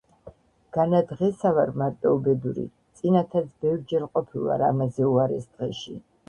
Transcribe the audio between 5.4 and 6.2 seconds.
დღეში.